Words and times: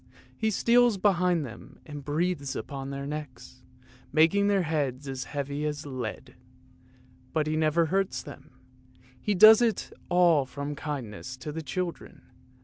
He 0.35 0.49
steals 0.49 0.97
behind 0.97 1.45
them 1.45 1.77
and 1.85 2.03
breathes 2.03 2.55
upon 2.55 2.89
their 2.89 3.05
necks, 3.05 3.61
making 4.11 4.47
their 4.47 4.63
heads 4.63 5.07
as 5.07 5.25
heavy 5.25 5.63
as 5.63 5.85
lead; 5.85 6.33
but 7.33 7.45
he 7.45 7.55
never 7.55 7.85
hurts 7.85 8.23
them; 8.23 8.49
he 9.21 9.35
does 9.35 9.61
it 9.61 9.93
all 10.09 10.43
from 10.47 10.73
kindness 10.73 11.37
to 11.37 11.51
the 11.51 11.61
children. 11.61 12.23